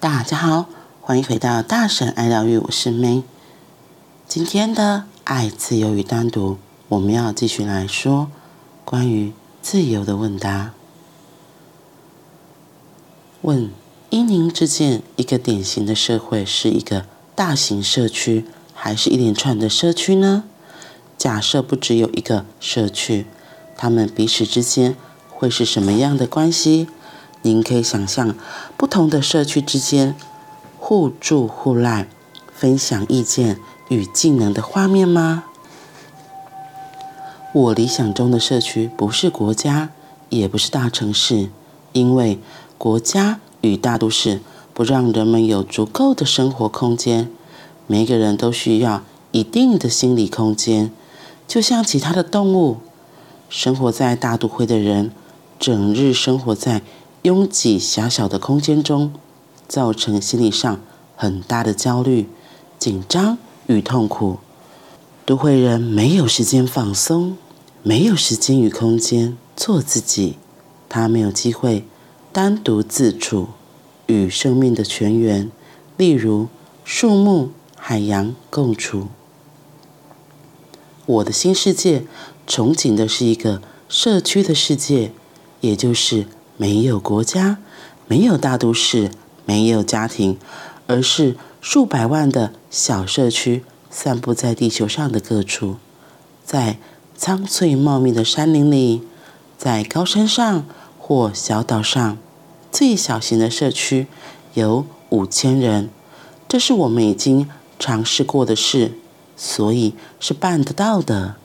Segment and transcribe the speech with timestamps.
[0.00, 0.64] 大家好，
[1.02, 3.22] 欢迎回到大婶爱疗愈，我是 May。
[4.26, 6.56] 今天的爱、自由与单独，
[6.88, 8.30] 我们要继续来说
[8.86, 10.72] 关于自由的问答。
[13.42, 13.70] 问：
[14.08, 17.04] 依您之见，一个典型的社会是一个
[17.34, 20.44] 大型社区，还是一连串的社区呢？
[21.18, 23.26] 假设不只有一个社区，
[23.76, 24.96] 他们彼此之间
[25.28, 26.88] 会是什么样的关系？
[27.42, 28.34] 您可以想象
[28.76, 30.14] 不同的社区之间
[30.78, 32.06] 互助互赖、
[32.52, 33.58] 分享意见
[33.88, 35.44] 与技能的画面吗？
[37.52, 39.88] 我理想中的社区不是国家，
[40.28, 41.48] 也不是大城市，
[41.92, 42.38] 因为
[42.76, 44.40] 国家与大都市
[44.74, 47.30] 不让人们有足够的生活空间。
[47.86, 50.92] 每个人都需要一定的心理空间，
[51.48, 52.76] 就像其他的动物，
[53.48, 55.10] 生活在大都会的人，
[55.58, 56.82] 整日生活在。
[57.22, 59.12] 拥挤狭小的空间中，
[59.68, 60.80] 造成心理上
[61.16, 62.26] 很大的焦虑、
[62.78, 64.38] 紧张与痛苦。
[65.26, 67.36] 都会人没有时间放松，
[67.82, 70.36] 没有时间与空间做自己，
[70.88, 71.84] 他没有机会
[72.32, 73.48] 单独自处，
[74.06, 75.52] 与生命的泉源，
[75.98, 76.48] 例如
[76.84, 79.08] 树木、海洋共处。
[81.04, 82.04] 我的新世界
[82.46, 85.12] 憧憬的是一个社区的世界，
[85.60, 86.26] 也就是。
[86.60, 87.56] 没有国家，
[88.06, 89.10] 没有大都市，
[89.46, 90.36] 没有家庭，
[90.86, 95.76] 而是数百万的小社区散布在地球上的各处，
[96.44, 96.76] 在
[97.16, 99.00] 苍翠茂密的山林里，
[99.56, 100.66] 在高山上
[100.98, 102.18] 或小岛上，
[102.70, 104.06] 最小型的社区
[104.52, 105.88] 有五千人，
[106.46, 108.92] 这是我们已经尝试过的事，
[109.34, 111.36] 所以是办得到的。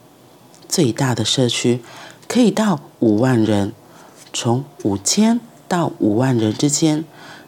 [0.67, 1.79] 最大的社区
[2.27, 3.71] 可以到五万人。
[4.35, 7.05] 从五千到五万人之间，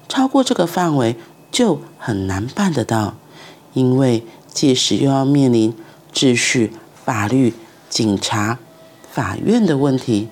[0.08, 1.18] 超过这个范围
[1.52, 3.16] 就很难办得到，
[3.74, 5.76] 因为届时又要面临
[6.14, 6.72] 秩序、
[7.04, 7.54] 法律、
[7.90, 8.58] 警察、
[9.12, 10.30] 法院的问题，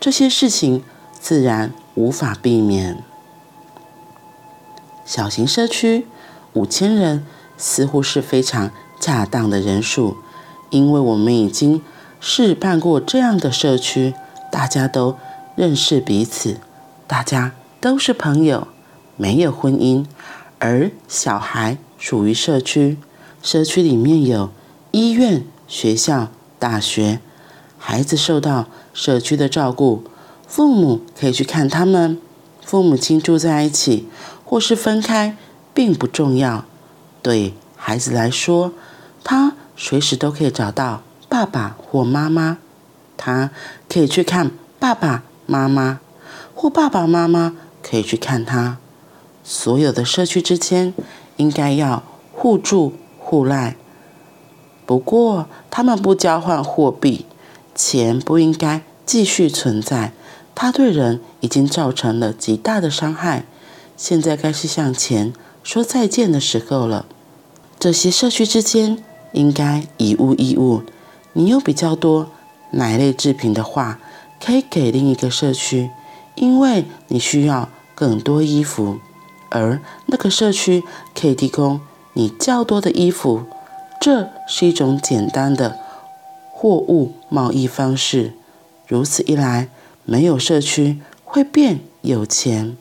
[0.00, 0.82] 这些事情
[1.20, 3.04] 自然无法避免。
[5.04, 6.08] 小型社区
[6.54, 7.24] 五千人
[7.56, 10.16] 似乎是非常恰当的人数，
[10.70, 11.80] 因为我们已经
[12.18, 14.14] 试办过这样的社区，
[14.50, 15.16] 大家都。
[15.62, 16.56] 认识彼此，
[17.06, 18.66] 大家都是朋友，
[19.16, 20.04] 没有婚姻，
[20.58, 22.98] 而小孩属于社区，
[23.44, 24.50] 社区里面有
[24.90, 27.20] 医院、学校、大学，
[27.78, 30.02] 孩子受到社区的照顾，
[30.48, 32.18] 父母可以去看他们，
[32.64, 34.08] 父母亲住在一起
[34.44, 35.36] 或是分开，
[35.72, 36.64] 并不重要。
[37.22, 38.72] 对孩子来说，
[39.22, 42.58] 他随时都可以找到爸爸或妈妈，
[43.16, 43.50] 他
[43.88, 45.22] 可以去看爸爸。
[45.46, 46.00] 妈妈
[46.54, 48.78] 或爸爸妈妈可以去看他。
[49.44, 50.94] 所有的社区之间
[51.36, 53.76] 应该要互助互赖。
[54.86, 57.26] 不过，他们不交换货币，
[57.74, 60.12] 钱不应该继续存在。
[60.54, 63.46] 它对人已经造成了极大的伤害。
[63.96, 65.32] 现在该是向钱
[65.62, 67.06] 说再见的时候了。
[67.78, 70.82] 这些社区之间应该以物易物。
[71.32, 72.30] 你有比较多
[72.72, 73.98] 奶类制品的话。
[74.44, 75.90] 可以给另一个社区，
[76.34, 78.98] 因为你需要更多衣服，
[79.50, 80.82] 而那个社区
[81.14, 81.80] 可以提供
[82.14, 83.44] 你较多的衣服。
[84.00, 85.78] 这是一种简单的
[86.50, 88.32] 货物贸易方式。
[88.88, 89.68] 如此一来，
[90.04, 92.76] 没有社区会变有钱。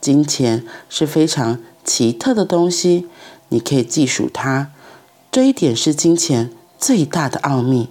[0.00, 3.08] 金钱是非常奇特的东西，
[3.48, 4.70] 你可以计数它。
[5.32, 7.88] 这一点是金钱最大的奥秘，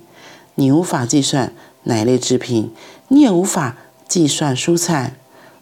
[0.56, 1.52] 你无法计算。
[1.90, 2.72] 奶类制品，
[3.08, 3.76] 你也无法
[4.08, 5.18] 计算蔬菜。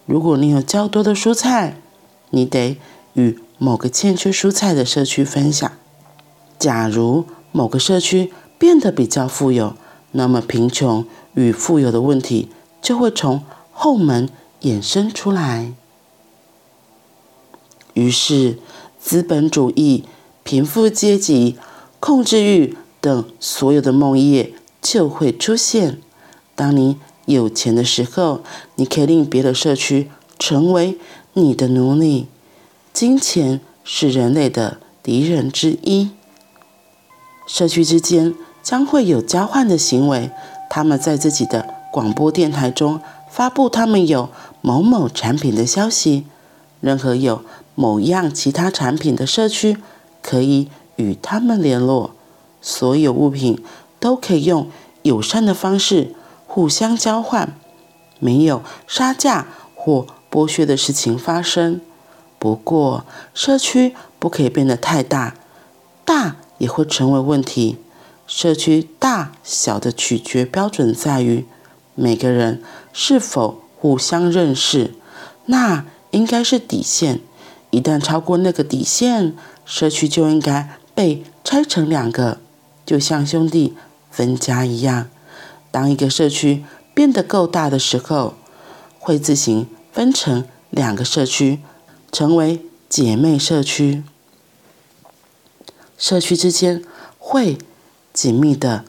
[0.06, 1.78] 如果你有较多的蔬菜，
[2.32, 2.78] 你得
[3.14, 5.72] 与某个欠缺蔬菜的社区分享。
[6.60, 9.76] 假如某个社区变得比较富有，
[10.12, 12.50] 那么贫穷与富有的问题
[12.82, 14.30] 就会从后门
[14.62, 15.72] 衍生出来。
[17.94, 18.60] 于是，
[19.00, 20.04] 资本主义、
[20.44, 21.58] 贫富阶级、
[22.00, 24.52] 控制欲等所有的梦魇
[24.82, 26.02] 就会出现。
[26.58, 28.42] 当你有钱的时候，
[28.76, 30.10] 你可以令别的社区
[30.40, 30.98] 成为
[31.34, 32.26] 你的奴隶。
[32.92, 36.10] 金钱是人类的敌人之一。
[37.46, 38.34] 社区之间
[38.64, 40.32] 将会有交换的行为，
[40.68, 43.00] 他们在自己的广播电台中
[43.30, 44.30] 发布他们有
[44.62, 46.26] 某某产品的消息。
[46.82, 47.44] 任何有
[47.76, 49.78] 某样其他产品的社区
[50.24, 52.16] 可以与他们联络。
[52.60, 53.62] 所有物品
[54.00, 54.68] 都可以用
[55.04, 56.16] 友善的方式。
[56.58, 57.56] 互相交换，
[58.18, 59.46] 没有杀价
[59.76, 61.80] 或剥削的事情发生。
[62.40, 65.36] 不过，社区不可以变得太大，
[66.04, 67.78] 大也会成为问题。
[68.26, 71.46] 社区大小的取决标准在于
[71.94, 74.96] 每个人是否互相认识，
[75.46, 77.20] 那应该是底线。
[77.70, 82.40] 一旦超过那个底线，社区就应该被拆成两个，
[82.84, 83.76] 就像兄弟
[84.10, 85.08] 分家一样。
[85.78, 86.64] 当一个社区
[86.96, 88.34] 变得够大的时候，
[88.98, 91.60] 会自行分成两个社区，
[92.12, 94.02] 成为姐妹社区。
[95.96, 96.84] 社区之间
[97.20, 97.60] 会
[98.12, 98.86] 紧密的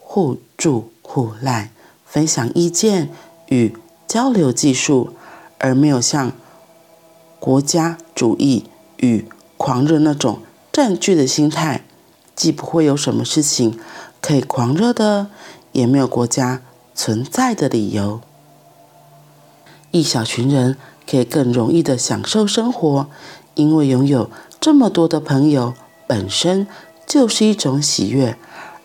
[0.00, 1.70] 互助互赖，
[2.04, 3.12] 分享意见
[3.46, 3.76] 与
[4.08, 5.14] 交流技术，
[5.58, 6.32] 而没有像
[7.38, 8.64] 国家主义
[8.96, 10.40] 与狂热那种
[10.72, 11.84] 占据的心态。
[12.34, 13.78] 既不会有什么事情
[14.20, 15.28] 可以狂热的，
[15.72, 16.60] 也没有国家
[16.94, 18.20] 存在的理由。
[19.90, 20.76] 一小群人
[21.10, 23.06] 可以更容易的享受生活，
[23.54, 24.30] 因为拥有
[24.60, 25.74] 这么多的朋友
[26.06, 26.66] 本身
[27.06, 28.36] 就是一种喜悦。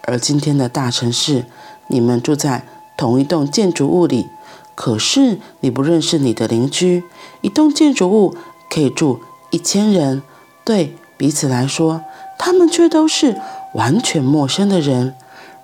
[0.02, 1.46] 而今天的大城市，
[1.88, 2.66] 你们住在
[2.98, 4.28] 同一栋建筑物里，
[4.76, 7.04] 可是你不认识你的邻居。
[7.42, 8.36] 一栋建筑物
[8.70, 10.22] 可以住一千人，
[10.66, 12.04] 对彼此来说，
[12.38, 13.40] 他们却都是
[13.74, 15.16] 完全陌生的人。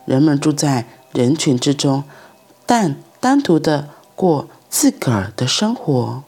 [0.06, 2.04] 人们住在人群之中，
[2.66, 6.24] 但单独的过自个儿的生活。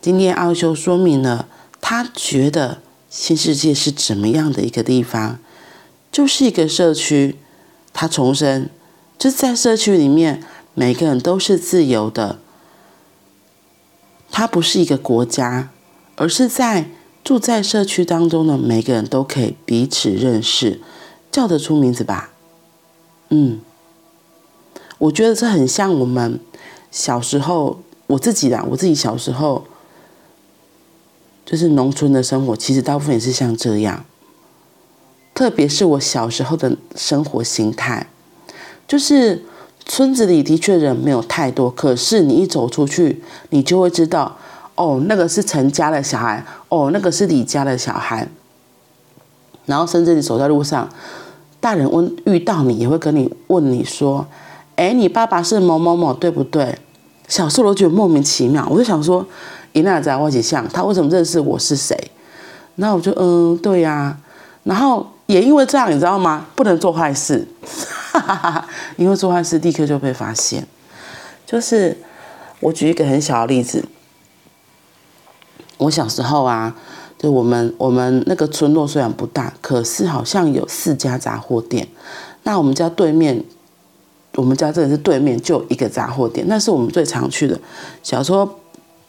[0.00, 1.48] 今天奥修说明了，
[1.80, 2.82] 他觉得。
[3.08, 5.38] 新世界是怎么样的一个地方？
[6.12, 7.38] 就是一个社区。
[7.94, 8.68] 他重申，
[9.16, 12.40] 就是在社区里面，每个人都是自由的。
[14.30, 15.70] 它不是一个国家，
[16.16, 16.90] 而是在
[17.26, 20.80] 住在社区当中的每个人都可以彼此认识，
[21.32, 22.30] 叫得出名字吧？
[23.30, 23.58] 嗯，
[24.98, 26.38] 我觉得这很像我们
[26.92, 29.64] 小时候，我自己啦，我自己小时候。
[31.44, 34.04] 就是农村的生活，其实大部分也是像这样。
[35.34, 38.08] 特别是我小时候的生活形态，
[38.86, 39.44] 就是
[39.84, 44.38] 村子里的确人没有太多，可是你一走出去，你就会知道，
[44.76, 48.28] 哦，那个是陈家的小孩，哦，那个是李家的小孩。
[49.64, 50.88] 然后甚至你走在路上，
[51.58, 54.24] 大人问遇到你，也会跟你问你说，
[54.76, 56.78] 哎，你爸爸是某某某，对不对？
[57.26, 59.26] 小时候我觉得莫名其妙，我就想说。
[59.72, 61.94] 伊娜在我起像他为什么认识我是谁？
[62.76, 64.16] 然后我就嗯，对呀、
[64.62, 66.46] 然后也因为这样，你知道吗？
[66.54, 67.46] 不能做坏事，
[68.10, 70.66] 哈哈哈，因为做坏事立刻就被发现。
[71.44, 71.94] 就是
[72.60, 73.84] 我举一个很小的例子，
[75.78, 76.74] 我小时候啊，
[77.18, 81.86] 就我们我们那个村落虽然不大，可是好像有四家杂货店。
[82.42, 83.44] 那我们家对面，
[84.34, 87.58] 我们家真的是对面就一个杂货店，那是我们最常去的。
[88.02, 88.48] 小时候。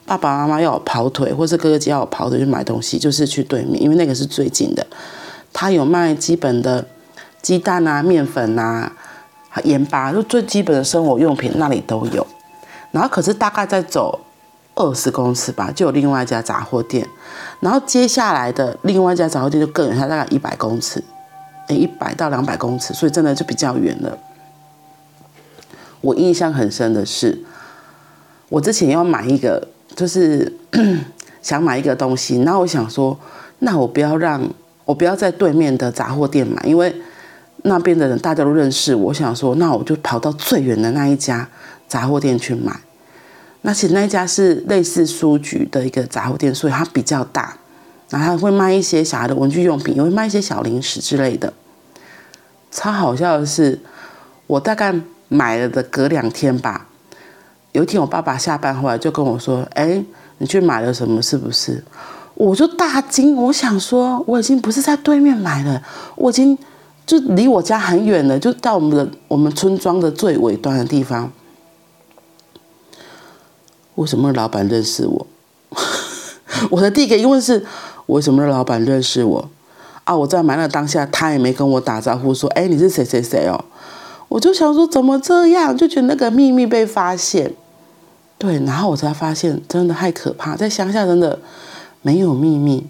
[0.07, 4.87] 爸爸妈妈要我跑腿，或是哥哥姐要我跑腿去买东西，就是去对面，因为那个是最近的。
[5.51, 6.87] 他有卖基本的
[7.41, 8.89] 鸡蛋啊、面粉啊、
[9.65, 12.25] 盐巴，就最基本的生活用品，那里都有。
[12.91, 14.17] 然后可是大概在走
[14.77, 17.05] 二十公尺吧，就有另外一家杂货店。
[17.59, 21.03] 然后接下来的另外一家杂货店就更远，它大概一百公尺，
[21.67, 24.17] 诶，一百到两百公尺，所以真的就比较远了。
[25.99, 27.43] 我印象很深的是，
[28.49, 29.67] 我之前要买一个。
[29.95, 30.53] 就是
[31.41, 33.17] 想买一个东西，那我想说，
[33.59, 34.39] 那我不要让
[34.85, 36.93] 我不要在对面的杂货店买，因为
[37.63, 38.93] 那边的人大家都认识。
[38.93, 41.49] 我想说，那我就跑到最远的那一家
[41.87, 42.79] 杂货店去买。
[43.61, 47.57] 那其实那一家是类似书局的一个杂货店，所以它比较大，
[48.09, 51.51] 然后它会卖一些小孩的文具用品，也会卖一些小零食之类的。
[52.71, 53.79] 超好笑的是，
[54.45, 54.93] 我大概
[55.27, 56.87] 买了的隔两天吧。
[57.73, 60.03] 有一天，我爸爸下班回来就跟我说：“哎，
[60.37, 61.21] 你去买了什么？
[61.21, 61.83] 是不是？”
[62.35, 65.81] 我就大惊，我想说，我已经不是在对面买了，
[66.15, 66.57] 我已经
[67.05, 71.31] 就离我家很远了，就到我们的我们村庄的最尾端的地方。
[73.97, 75.27] 为什么老板认识我？
[76.71, 77.65] 我的第一个疑问是：
[78.05, 79.49] 为什么老板认识我？
[80.03, 83.65] 啊，我在买那当下，他也没跟我打招呼，说：“哎，你是谁谁谁哦？”
[84.29, 85.75] 我就想说，怎么这样？
[85.75, 87.53] 就觉得那个秘密被发现。
[88.37, 91.39] 对，然后我才发现，真的太可怕，在乡下真的
[92.01, 92.85] 没有秘密。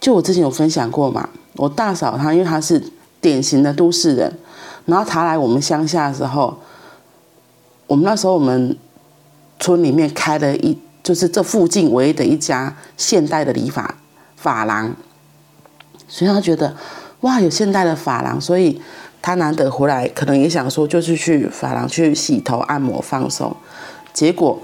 [0.00, 2.82] 就我之前有分享过嘛，我大嫂她因为她是
[3.20, 4.38] 典型的都市人，
[4.84, 6.58] 然后她来我们乡下的时候，
[7.86, 8.76] 我们那时候我们
[9.62, 13.94] 村里面开了一，就是这附近唯一的一家现代的理发
[14.36, 14.94] 发廊，
[16.08, 16.76] 所以他觉得
[17.20, 18.82] 哇，有现代的发廊，所以
[19.22, 23.56] 他难得回来，可能也想说就是去发廊去洗头、按摩、放松，
[24.12, 24.58] 结果。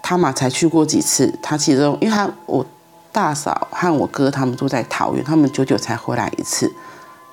[0.00, 2.64] 他嘛才去过几次，他其中因为他我
[3.12, 6.72] 大嫂和我哥他们住在桃园，他们久久才回来一次，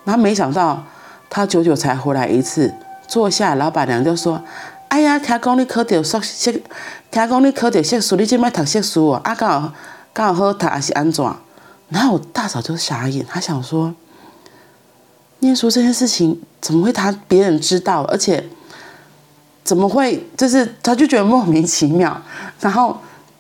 [0.04, 0.84] 然后没想到
[1.30, 2.74] 他久久才回来一次，
[3.08, 4.44] 坐下老板娘就说
[4.90, 6.64] ：“哎呀，听讲你考到硕士，听
[7.12, 9.74] 讲你考到硕士，你今麦读硕士哦，啊刚好
[10.14, 11.24] 刚好好读还是安怎？”
[11.90, 13.94] 然后我大嫂就傻眼，她想说，
[15.40, 18.48] 念书这件事情怎么会他别人知道，而且。
[19.64, 20.24] 怎么会？
[20.38, 22.22] 就是他就觉得莫名其妙。
[22.60, 22.96] 然后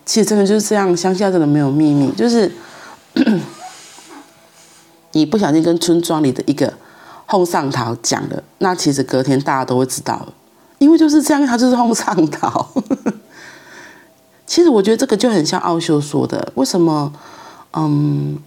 [0.08, 2.52] 其实真的就是这样，乡下真的没有秘密，就是
[5.14, 6.74] 你不小心跟村庄里的一个
[7.28, 10.28] 后上头讲了，那其实隔天大家都会知道，
[10.86, 12.72] 因为就是这样，他就是后上岛。
[14.46, 17.12] 其实我觉得这个就很像奥修说的，为什么？
[17.74, 18.38] 嗯，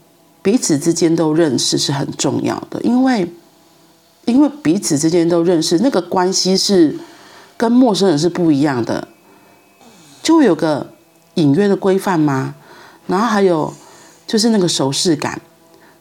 [0.40, 3.34] 彼此之间都认识是很重要的，因为
[4.24, 6.96] 因为彼此之间都认识，那个关系是。
[7.58, 9.08] 跟陌生人是不一样的，
[10.22, 10.92] 就会有个
[11.34, 12.54] 隐约的规范吗？
[13.08, 13.74] 然后还有
[14.28, 15.40] 就是那个熟识感，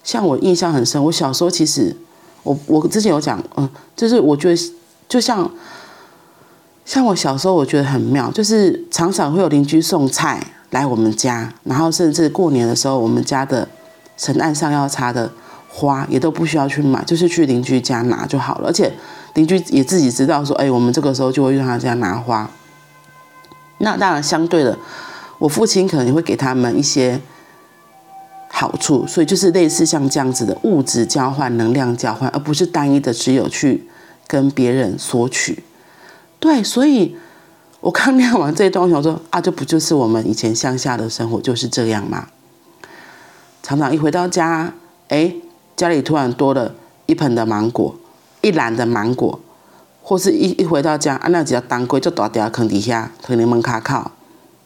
[0.03, 1.97] 像我印象很深，我小时候其实
[2.43, 4.71] 我我之前有讲，嗯，就是我觉得
[5.09, 5.49] 就像
[6.87, 13.67] 像我小时候我觉得很妙，就是常常会有邻居送菜来我们家，然后甚至过年的时候，我们家的
[14.15, 15.29] 神案上要插的
[15.67, 18.91] 花也都不需要去买，就是去邻居家拿就好了，而且。
[19.33, 22.49] 邻居也自己知道说，哎，我们这个时候就会去他家拿花。
[23.77, 24.75] 那当然，相对的，
[25.37, 27.21] 我父亲可能也会给他们一些
[28.47, 33.87] 好处，所以就是类似像这样子的物质交换、能量交换，而不是单一的只有去
[34.25, 35.63] 跟别人索取。
[36.47, 37.17] 对，所以
[37.81, 42.27] 我刚念完这些东西，我说啊，这不就是我们以前乡下的生活就是这样吗？
[43.61, 44.73] 常常一回到家，
[45.09, 45.33] 哎，
[45.75, 46.73] 家里突然多了
[47.05, 47.95] 一盆的芒果。
[48.41, 49.39] 一篮的芒果，
[50.03, 54.11] 或是一一回到家，啊，那只要当归就倒掉坑底下，可能门卡靠，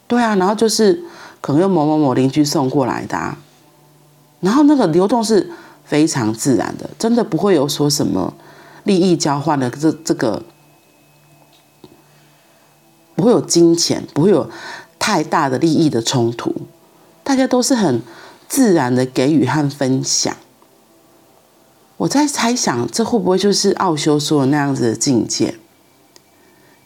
[0.07, 1.01] 对啊，然后就是
[1.39, 3.37] 可能用某某某邻居送过来的，啊，
[4.41, 5.49] 然后那个流动是
[5.85, 8.33] 非常自然的，真的不会有说什么
[8.83, 10.43] 利益交换的这这个，
[13.15, 14.49] 不会有金钱，不会有
[14.97, 16.53] 太大的利益的冲突，
[17.23, 18.01] 大家都是很
[18.47, 20.35] 自然的给予和分享。
[21.97, 25.55] 我在猜想，这会不会就是奥修说的那样子的境界？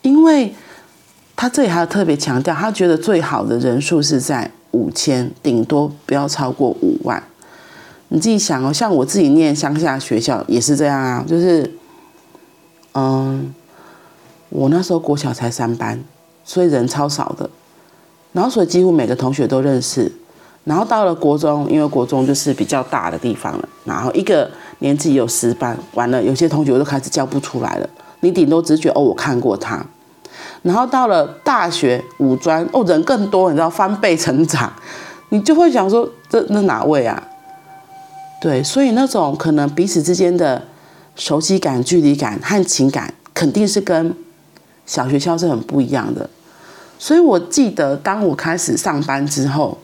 [0.01, 0.53] 因为
[1.35, 7.23] 他这里还有特别强调，他觉得最好的人数是在五千，顶多不要超过五万。
[8.09, 11.73] 你自己想哦，像我自己念乡下学校也是这样啊，就是，
[12.93, 13.53] 嗯，
[14.49, 16.03] 我那时候国小才三班，
[16.45, 17.49] 所以人超少的，
[18.31, 20.09] 然后所以几乎每个同学都认识。
[20.63, 24.49] 然后到了国中，因为国中就是比较大的地方了，然后一个
[24.79, 27.89] 年级有十班，完了有些同学我都开始叫不出来了。
[28.21, 29.85] 你顶多只觉哦，我看过他。
[30.63, 34.73] 然后到了大学五专，哦，人更多，你知道翻倍成长，
[35.29, 37.23] 你就会想说，这那哪位啊？
[38.41, 40.63] 对，所以那种可能彼此之间的
[41.15, 44.15] 熟悉感、距离感和情感，肯定是跟
[44.87, 46.27] 小学校是很不一样的。
[46.97, 49.77] 所以我记得，当我开始上班之后。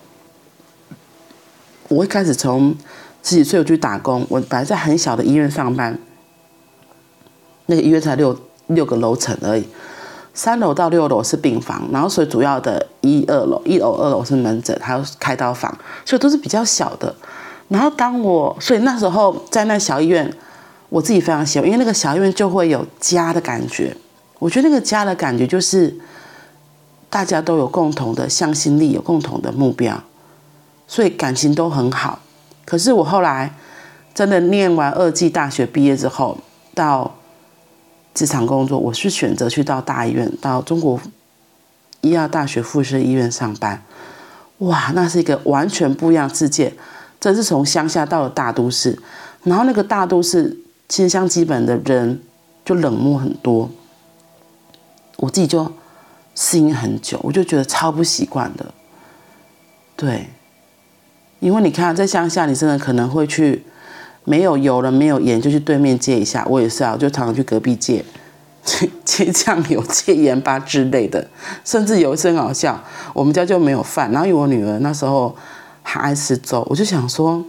[1.94, 2.74] 我一开始从
[3.22, 6.00] 十几岁我去打工，我本来在很小的医院上班，
[7.66, 9.68] 那个医院才六六个楼层而已，
[10.34, 17.14] 三楼到六楼是病房，然后所以主要的一二楼，一楼二楼是门诊，还有开刀房，所以都是比较小的。
[17.68, 20.34] 然后当我所以那时候在那小医院，
[20.88, 23.94] 我自己非常喜欢，因为那个小医院就会有家的感觉。
[24.40, 25.94] 我觉得那个家的感觉就是
[27.12, 30.02] 大家都有共同的向心力，有共同的目标。
[30.88, 32.20] 所以感情都很好，
[32.66, 33.54] 可是我后来
[34.14, 36.38] 真的念完二技大学毕业之后，
[36.74, 37.16] 到
[38.14, 41.00] 职场工作，我是选择去到大医院，到中国
[42.02, 43.84] 医药大学附设医院上班。
[44.58, 46.74] 哇，那是一个完全不一样世界，
[47.20, 48.98] 真是从乡下到了大都市。
[49.44, 52.22] 然后那个大都市，其实像基本的人
[52.64, 53.70] 就冷漠很多，
[55.18, 55.72] 我自己就
[56.36, 58.74] 适应很久，我就觉得超不习惯的，
[59.96, 60.28] 对。
[61.40, 63.64] 因为你看，在乡下，你真的可能会去，
[64.26, 66.46] 没有油了，没有盐，就去对面借一下。
[66.48, 68.06] 我也是啊，就常常去隔壁借，
[69.04, 71.28] 借酱油、借盐巴之类的。
[71.66, 72.80] 甚至有一次很好笑，
[73.12, 75.36] 我们家就没有饭，然后因为我女儿那时候
[75.82, 77.44] 还爱吃粥，我就想说，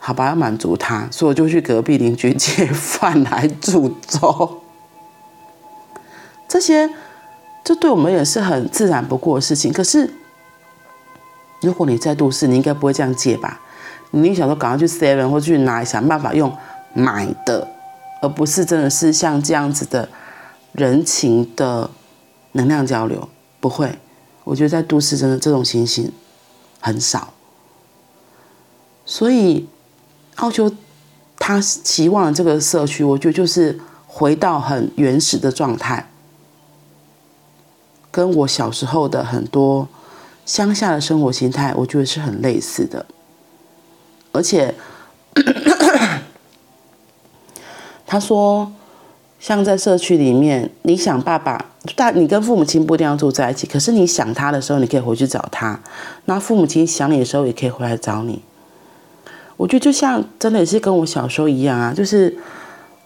[0.00, 4.62] 好吧，要满足她，所以我就去隔壁邻居借饭来煮粥。
[6.48, 6.90] 这些，
[7.64, 9.72] 这对我们也是很自然不过的事情。
[9.72, 10.10] 可是。
[11.62, 13.60] 如果你在都市，你应该不会这样借吧？
[14.12, 16.50] 你想说赶快去 Seven 或去拿，想办法用
[16.94, 17.68] 买的，
[18.22, 20.08] 而不是真的是像这样子的
[20.72, 21.90] 人情的
[22.52, 23.28] 能量交流，
[23.60, 23.98] 不会。
[24.44, 26.10] 我觉得在都市真的这种情形
[26.80, 27.34] 很少，
[29.04, 29.68] 所以
[30.36, 30.72] 奥修
[31.38, 36.09] 他期望这个社区，我觉得就是回到很原始的状态，
[38.10, 39.88] 跟我小时候的很多
[40.44, 43.06] 乡下的生活形态，我觉得是很类似的，
[44.32, 44.74] 而且
[48.06, 48.70] 他说。
[49.40, 51.64] 像在社区里面，你想爸爸，
[51.96, 55.80] 但你跟父母亲不一定要住在一起，可是你想他的时候，你可以回去找他；
[56.26, 58.42] 那父母亲想你的时候，也可以回来找你。
[59.56, 62.36] 我觉得就像真的也是跟我小时候一样啊，就是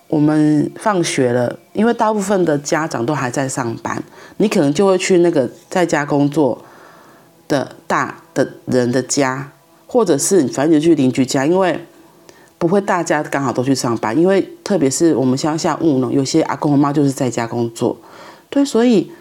[0.08, 4.02] 我们放学了，因为大部分的家长都还在上班，
[4.36, 6.64] 你可能就会去那个在家工作
[7.48, 9.52] 的大的人的家，
[9.86, 11.86] 或者是反正就去邻居家，因为。
[12.56, 17.94] 不会，大家刚好都去上班，因为特别是我们乡下务农，有些阿公阿妈就是在家工作，
[18.48, 19.12] 对，所以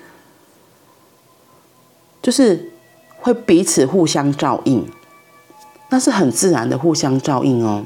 [2.22, 2.72] 就是
[3.20, 4.88] 会彼此互相照应，
[5.90, 7.84] 那是很自然的互相照应哦。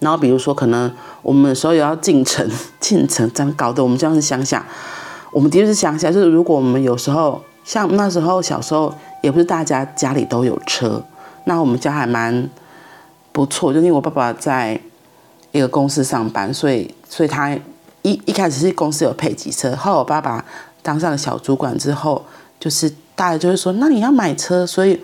[0.00, 2.46] 然后比如说，可能我们有时候也要进城，
[2.78, 4.66] 进城这样搞得我们这样是乡下，
[5.38, 8.92] 我们的确是想起来，就是如果我们有时候像那时候小时候，
[9.22, 11.00] 也不是大家家里都有车，
[11.44, 12.50] 那我们家还蛮。
[13.30, 14.80] 不错，就因为我爸爸在
[15.52, 17.56] 一个公司上班，所以所以他
[18.02, 20.44] 一一开始是公司有配机车，后来我爸爸
[20.82, 22.24] 当上了小主管之后，
[22.58, 25.00] 就是大家就会说，那你要买车，所以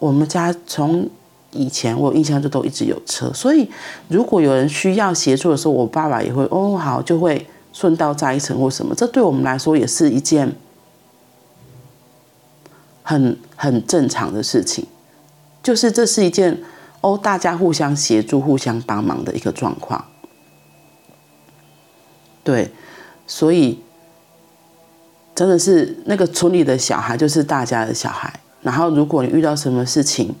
[0.00, 1.08] 我们家从
[1.52, 3.70] 以前我印象就都一直有车，所以
[4.08, 10.50] 如果有人需要协助的时候，我爸爸也会哦好，就会顺道载一程或什么，这对我们来说也是一件
[13.02, 14.86] 很很正常的事情，
[15.62, 16.62] 就是这是一件。
[17.02, 20.02] 哦，大家互相协助、互相帮忙的一个状况。
[22.42, 22.72] 对，
[23.28, 23.78] 所以
[25.32, 28.40] 真的是那个村里的小孩就是大家的小孩。
[28.62, 30.34] 然后，如果你遇到什么事情，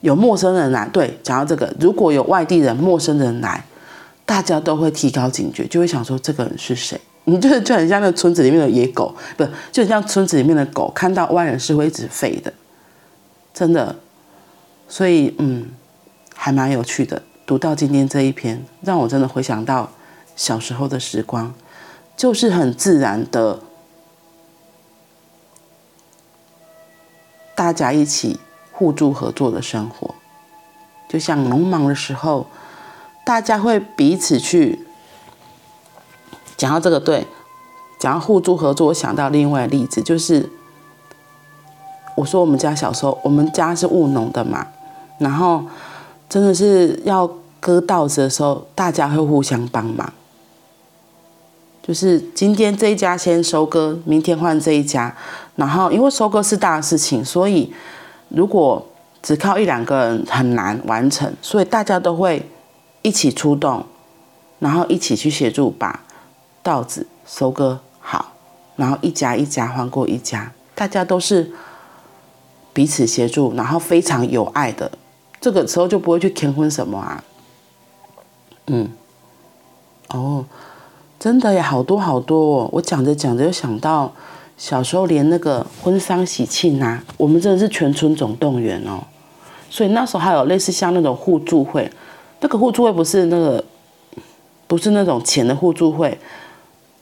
[0.00, 3.62] 有陌生人来，对，讲到这个，如果有外地人、陌生人来，
[4.30, 7.00] 大家都会提高警觉，就会想说这个人是谁？
[7.24, 12.52] 你 就是就很像那村子里面的野狗，不，就很像村子里面的狗，看到外人是会一直吠的，
[13.52, 13.96] 真的。
[14.88, 15.70] 所以，嗯。
[16.42, 19.90] 还蛮有趣的，读到今天这一篇，让我真的回想到
[20.34, 21.52] 小时候的时光，
[22.16, 23.60] 就是很自然的，
[27.54, 28.40] 大家一起
[28.72, 30.14] 互助合作的生活，
[31.10, 32.46] 就像农忙的时候，
[33.24, 34.86] 大家会彼此去
[36.56, 37.26] 讲到这个，对，
[37.98, 40.48] 讲到互助合作，我想到另外例子，就是
[42.16, 44.66] 我说我们家小时候，我们家是务农的嘛，
[45.18, 45.64] 然后。
[46.30, 47.28] 真的是要
[47.58, 50.12] 割稻子的时候，大家会互相帮忙。
[51.82, 55.12] 就是今天这一家先收割，明天换这一家。
[55.56, 57.74] 然后因为收割是大事情，所以
[58.28, 58.86] 如果
[59.20, 62.48] 只靠一两个人很难完成，所以大家都会
[63.02, 63.86] 一起出动，
[64.58, 66.04] 然后一起去协助把
[66.62, 68.32] 稻子收割好。
[68.76, 71.52] 然后一家一家换过一家，大家都是
[72.72, 74.90] 彼此协助，然后非常有爱的。
[75.38, 77.22] 这个时候就不会去填婚什么啊，
[78.68, 78.88] 嗯，
[80.08, 80.46] 哦，
[81.18, 82.70] 真的呀，好多好多哦。
[82.72, 84.12] 我讲着讲着又想到
[84.56, 89.04] 小时候连那个婚丧喜庆啊，我们真的是全村总动员哦。
[89.68, 91.90] 所以那时候还有类似像那种互助会，
[92.40, 93.64] 那个互助会不是那个，
[94.66, 96.18] 不是那种钱的互助会，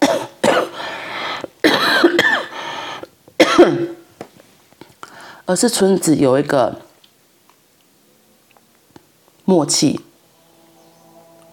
[5.46, 6.83] 而是村子有一个。
[9.44, 10.01] 默契，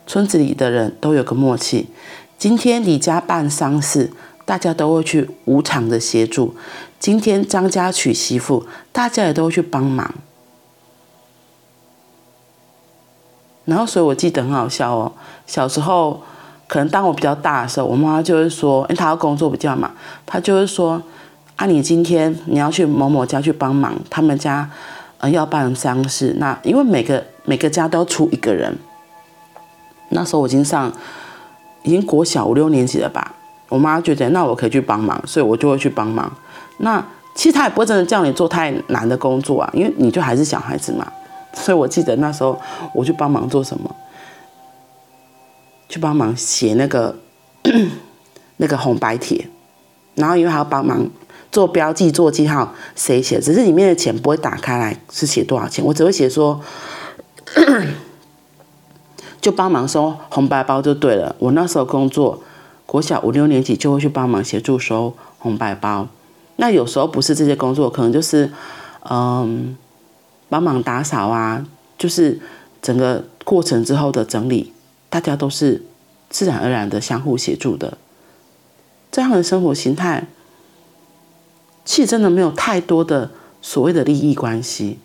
[0.06, 1.88] 村子里的人都有个默契。
[2.38, 4.12] 今天李家办丧事，
[4.44, 6.54] 大家都会去无偿的协助；
[7.00, 10.14] 今天张家娶媳妇，大家也都会去帮忙。
[13.66, 15.12] 然后，所以我记得很好笑哦。
[15.46, 16.22] 小时候，
[16.68, 19.92] 可能当我比较大的时候，我妈妈就会说：“因为她要工作比较忙，
[20.26, 21.02] 她就会说
[21.58, 24.70] ：‘啊，你今天你要去某某家去帮忙，他们家
[25.20, 27.24] 呃要办丧事。’那因为每个。
[27.48, 28.76] 每个家都要出一个人。
[30.10, 30.92] 那时候我已经上，
[31.84, 33.36] 已经国小五六年级了吧。
[33.70, 36.36] 我妈觉得那我可以去帮忙，所以我就会去帮忙。
[36.78, 41.06] 那其实她也不会真的叫你做太难的工作啊，因为你就还是小孩子嘛。
[41.56, 42.62] 所以我记得那时候
[42.94, 43.96] 我去帮忙做什么，
[45.90, 47.16] 去帮忙写那个
[48.58, 49.48] 那个红白帖，
[50.14, 51.10] 然后因为还要帮忙
[51.52, 53.40] 做标记、做记号，谁写？
[53.40, 56.62] 只是里面的钱不会打开来是写多少钱，我只会写说。
[59.40, 61.36] 就帮忙收红白包就对了。
[61.38, 62.42] 我那时候工作，
[62.88, 66.08] 国小五六年级就会去帮忙协助收红白包，
[66.56, 68.52] 那有时候不是这些工作，可能就是
[69.08, 69.78] 嗯，
[70.50, 71.66] 帮忙打扫啊，
[71.98, 72.40] 就是
[72.82, 74.74] 整个过程之后的整理，
[75.10, 75.84] 大家都是
[76.30, 77.98] 自然而然的相互协助的。
[79.12, 80.28] 这样的生活形态，
[81.86, 83.32] 其实真的没有太多的
[83.62, 85.00] 所谓的利益关系，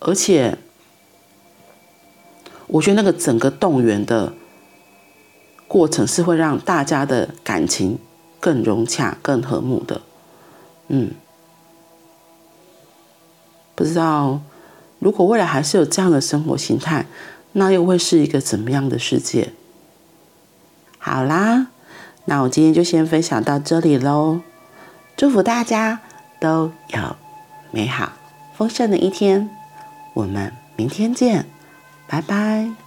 [0.00, 0.58] 而且
[2.66, 4.34] 我觉得那个整个动员的
[5.66, 7.98] 过程是会让大家的感情
[8.38, 10.02] 更融洽、更和睦的。
[10.88, 11.12] 嗯，
[13.74, 14.40] 不知道
[14.98, 17.06] 如果未来还是有这样的生活形态，
[17.52, 19.52] 那又会是一个怎么样的世界？
[20.98, 21.66] 好啦，
[22.24, 24.40] 那我今天就先分享到这里喽。
[25.16, 26.00] 祝福大家
[26.40, 27.16] 都有
[27.70, 28.12] 美好
[28.56, 29.48] 丰盛的一天，
[30.14, 31.46] 我们明天见，
[32.08, 32.83] 拜拜。